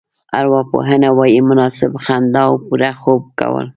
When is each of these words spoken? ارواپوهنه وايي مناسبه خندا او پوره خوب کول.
ارواپوهنه 0.39 1.09
وايي 1.17 1.41
مناسبه 1.49 1.97
خندا 2.05 2.41
او 2.47 2.53
پوره 2.65 2.91
خوب 3.01 3.21
کول. 3.39 3.67